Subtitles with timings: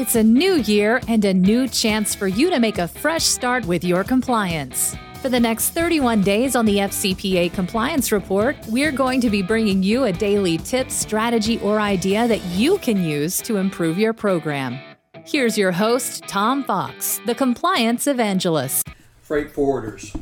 [0.00, 3.66] It's a new year and a new chance for you to make a fresh start
[3.66, 4.96] with your compliance.
[5.20, 9.82] For the next 31 days on the FCPA Compliance Report, we're going to be bringing
[9.82, 14.80] you a daily tip, strategy, or idea that you can use to improve your program.
[15.26, 18.88] Here's your host, Tom Fox, the Compliance Evangelist.
[19.20, 20.18] Freight forwarders.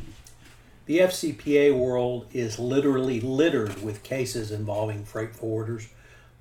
[0.87, 5.87] The FCPA world is literally littered with cases involving freight forwarders,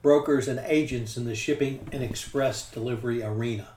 [0.01, 3.69] brokers, and agents in the shipping and express delivery arena.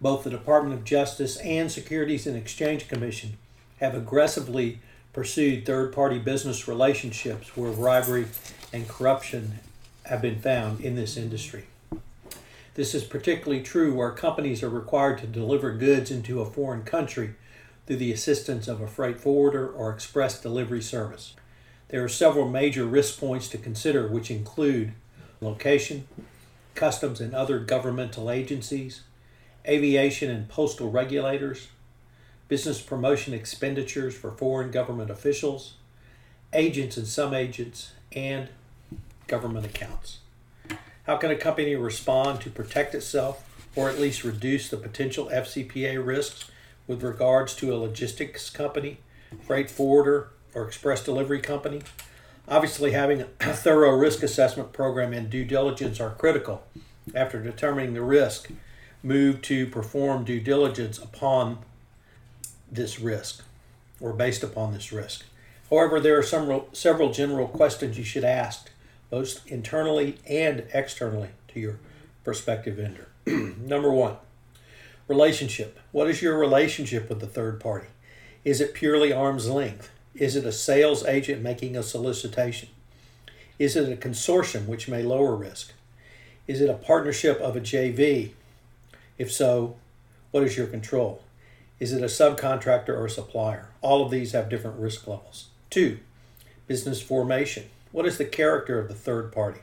[0.00, 3.38] Both the Department of Justice and Securities and Exchange Commission
[3.78, 4.80] have aggressively
[5.12, 8.26] pursued third party business relationships where bribery
[8.72, 9.60] and corruption
[10.04, 11.64] have been found in this industry.
[12.74, 17.34] This is particularly true where companies are required to deliver goods into a foreign country
[17.86, 21.34] through the assistance of a freight forwarder or express delivery service.
[21.88, 24.92] There are several major risk points to consider, which include
[25.40, 26.06] location,
[26.74, 29.02] customs and other governmental agencies,
[29.66, 31.68] aviation and postal regulators,
[32.48, 35.74] business promotion expenditures for foreign government officials,
[36.52, 38.48] agents and some agents, and
[39.26, 40.18] government accounts.
[41.04, 43.44] How can a company respond to protect itself
[43.74, 46.50] or at least reduce the potential FCPA risks
[46.86, 48.98] with regards to a logistics company,
[49.42, 51.82] freight forwarder, or express delivery company?
[52.48, 56.62] Obviously, having a thorough risk assessment program and due diligence are critical.
[57.14, 58.50] After determining the risk,
[59.02, 61.58] move to perform due diligence upon
[62.70, 63.42] this risk
[64.00, 65.24] or based upon this risk.
[65.70, 68.70] However, there are some several general questions you should ask,
[69.10, 71.78] both internally and externally to your
[72.22, 73.08] prospective vendor.
[73.26, 74.16] Number one,
[75.08, 75.80] relationship.
[75.90, 77.88] What is your relationship with the third party?
[78.44, 79.90] Is it purely arm's length?
[80.18, 82.70] Is it a sales agent making a solicitation?
[83.58, 85.72] Is it a consortium which may lower risk?
[86.46, 88.30] Is it a partnership of a JV?
[89.18, 89.76] If so,
[90.30, 91.22] what is your control?
[91.78, 93.68] Is it a subcontractor or a supplier?
[93.82, 95.48] All of these have different risk levels.
[95.68, 95.98] Two,
[96.66, 97.64] business formation.
[97.92, 99.60] What is the character of the third party?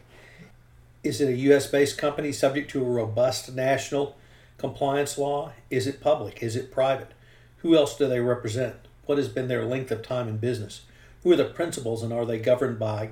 [1.03, 1.65] Is it a U.S.
[1.65, 4.17] based company subject to a robust national
[4.59, 5.53] compliance law?
[5.71, 6.43] Is it public?
[6.43, 7.11] Is it private?
[7.57, 8.75] Who else do they represent?
[9.05, 10.81] What has been their length of time in business?
[11.23, 13.09] Who are the principals and are they governed by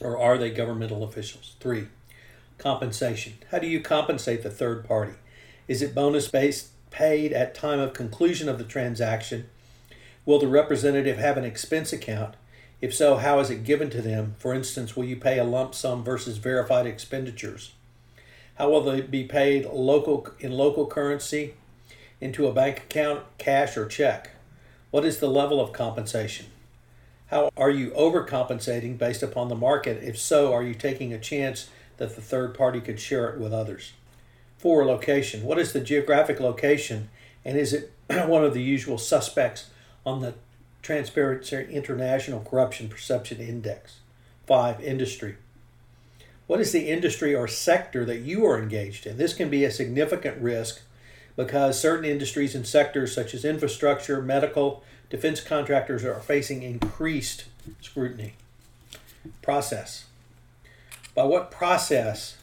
[0.00, 1.56] or are they governmental officials?
[1.60, 1.88] Three,
[2.56, 3.34] compensation.
[3.50, 5.14] How do you compensate the third party?
[5.66, 9.48] Is it bonus based paid at time of conclusion of the transaction?
[10.24, 12.34] Will the representative have an expense account?
[12.80, 14.36] If so, how is it given to them?
[14.38, 17.72] For instance, will you pay a lump sum versus verified expenditures?
[18.54, 21.54] How will they be paid local in local currency
[22.20, 24.30] into a bank account, cash or check?
[24.90, 26.46] What is the level of compensation?
[27.26, 30.02] How are you overcompensating based upon the market?
[30.02, 31.68] If so, are you taking a chance
[31.98, 33.92] that the third party could share it with others?
[34.56, 35.44] Four, location.
[35.44, 37.10] What is the geographic location
[37.44, 37.92] and is it
[38.28, 39.68] one of the usual suspects
[40.06, 40.34] on the
[40.80, 43.98] Transparency International Corruption Perception Index?
[44.46, 45.36] Five, industry.
[46.46, 49.18] What is the industry or sector that you are engaged in?
[49.18, 50.80] This can be a significant risk
[51.38, 57.44] because certain industries and sectors, such as infrastructure, medical, defense contractors, are facing increased
[57.80, 58.34] scrutiny.
[59.40, 60.06] Process.
[61.14, 62.36] By what process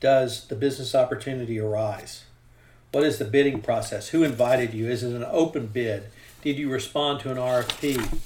[0.00, 2.24] does the business opportunity arise?
[2.92, 4.08] What is the bidding process?
[4.08, 4.88] Who invited you?
[4.88, 6.04] Is it an open bid?
[6.40, 8.22] Did you respond to an RFP?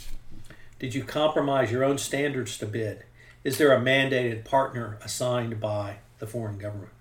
[0.79, 3.03] Did you compromise your own standards to bid?
[3.43, 6.93] Is there a mandated partner assigned by the foreign government?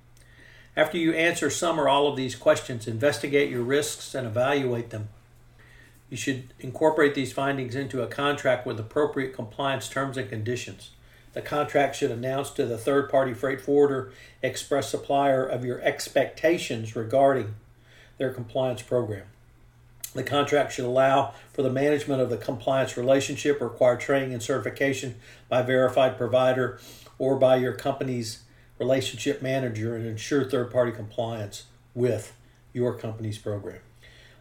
[0.76, 5.09] After you answer some or all of these questions, investigate your risks and evaluate them.
[6.09, 10.92] You should incorporate these findings into a contract with appropriate compliance terms and conditions.
[11.34, 14.12] The contract should announce to the third party freight forwarder
[14.42, 17.56] express supplier of your expectations regarding
[18.18, 19.24] their compliance program.
[20.14, 25.16] The contract should allow for the management of the compliance relationship, require training and certification
[25.48, 26.80] by verified provider
[27.18, 28.40] or by your company's
[28.81, 32.34] relationship manager, and ensure third party compliance with
[32.73, 33.79] your company's program.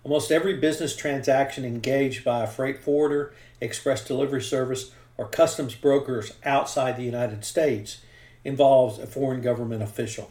[0.02, 6.32] Almost every business transaction engaged by a freight forwarder, express delivery service, or customs brokers
[6.42, 7.98] outside the United States
[8.42, 10.30] involves a foreign government official.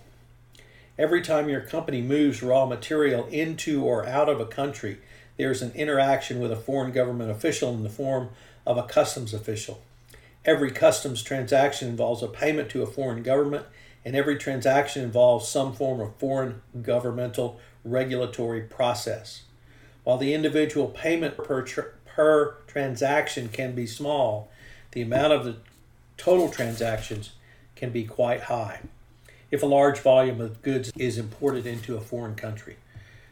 [0.97, 4.97] Every time your company moves raw material into or out of a country,
[5.37, 8.29] there's an interaction with a foreign government official in the form
[8.65, 9.81] of a customs official.
[10.45, 13.65] Every customs transaction involves a payment to a foreign government,
[14.05, 19.43] and every transaction involves some form of foreign governmental regulatory process.
[20.03, 21.65] While the individual payment per,
[22.05, 24.49] per transaction can be small,
[24.91, 25.57] the amount of the
[26.17, 27.31] total transactions
[27.75, 28.81] can be quite high.
[29.51, 32.77] if a large volume of goods is imported into a foreign country.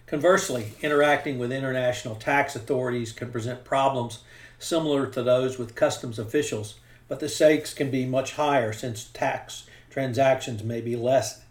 [0.08, 4.20] Conversely, interacting with international tax authorities can present problems
[4.58, 6.76] similar to those with customs officials,
[7.08, 11.42] but the stakes can be much higher since tax transactions may be less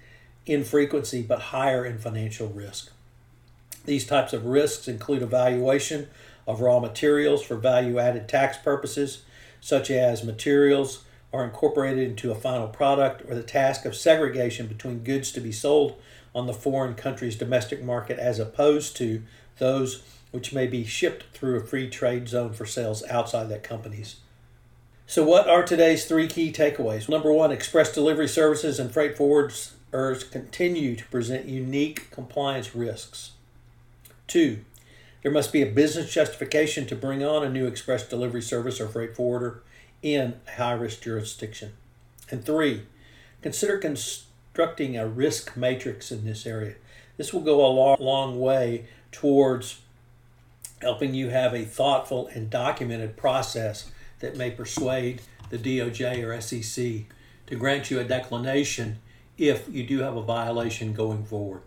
[0.46, 2.90] in frequency but higher in financial risk.
[3.84, 6.08] These types of risks include evaluation
[6.46, 9.22] of raw materials for value added tax purposes,
[9.60, 15.04] such as materials are incorporated into a final product, or the task of segregation between
[15.04, 16.00] goods to be sold
[16.34, 19.22] on the foreign country's domestic market as opposed to
[19.58, 24.16] those which may be shipped through a free trade zone for sales outside that company's.
[25.08, 27.08] So, what are today's three key takeaways?
[27.08, 33.30] Number one, express delivery services and freight forwarders continue to present unique compliance risks.
[34.26, 34.64] Two,
[35.22, 38.88] there must be a business justification to bring on a new express delivery service or
[38.88, 39.62] freight forwarder
[40.02, 41.74] in a high risk jurisdiction.
[42.28, 42.82] And three,
[43.42, 46.74] consider constructing a risk matrix in this area.
[47.16, 49.82] This will go a long, long way towards
[50.82, 57.04] helping you have a thoughtful and documented process that may persuade the DOJ or SEC
[57.46, 58.98] to grant you a declination
[59.38, 61.62] if you do have a violation going forward.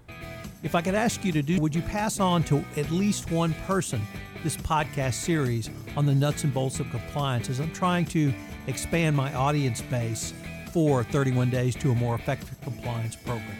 [0.61, 3.53] If I could ask you to do, would you pass on to at least one
[3.65, 4.01] person
[4.43, 8.33] this podcast series on the nuts and bolts of compliance as I'm trying to
[8.67, 10.33] expand my audience base
[10.71, 13.57] for 31 Days to a More Effective Compliance program?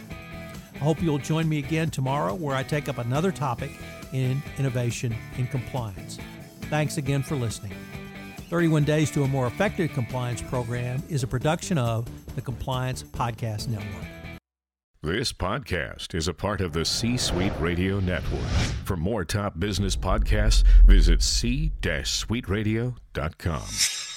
[0.75, 3.71] I hope you'll join me again tomorrow where I take up another topic
[4.13, 6.18] in innovation in compliance.
[6.63, 7.74] Thanks again for listening.
[8.49, 13.67] 31 Days to a More Effective Compliance program is a production of the Compliance Podcast
[13.67, 14.05] Network.
[15.01, 18.49] This podcast is a part of the C Suite Radio Network.
[18.83, 24.08] For more top business podcasts, visit c-suiteradio.com.